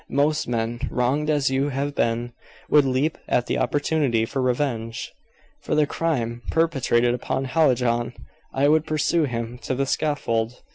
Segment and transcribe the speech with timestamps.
[0.09, 2.33] Most men, wronged as you have been,
[2.71, 5.13] would leap at the opportunity for revenge."
[5.61, 8.13] "For the crime perpetrated upon Hallijohn
[8.51, 10.63] I would pursue him to the scaffold.